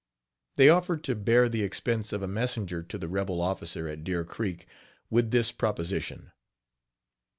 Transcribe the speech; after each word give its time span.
They 0.55 0.67
offered 0.67 1.03
to 1.03 1.13
bear 1.15 1.47
the 1.47 1.61
expense 1.61 2.11
of 2.11 2.23
a 2.23 2.27
messenger 2.27 2.81
to 2.81 2.97
the 2.97 3.07
rebel 3.07 3.39
officer, 3.39 3.87
at 3.87 4.03
Deer 4.03 4.23
Creek, 4.25 4.65
with 5.11 5.29
this 5.29 5.51
proposition. 5.51 6.31